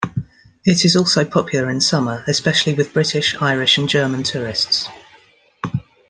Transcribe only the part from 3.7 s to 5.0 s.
and German tourists.